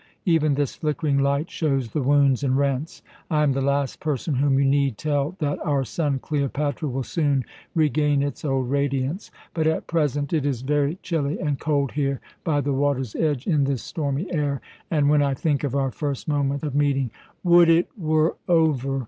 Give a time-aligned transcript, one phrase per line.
[0.25, 3.03] Even this flickering light shows the wounds and rents.
[3.29, 7.45] I am the last person whom you need tell that our sun Cleopatra will soon
[7.75, 12.61] regain its old radiance, but at present it is very chilly and cold here by
[12.61, 14.59] the water's edge in this stormy air;
[14.89, 17.11] and when I think of our first moment of meeting"
[17.43, 18.99] "Would it were over!"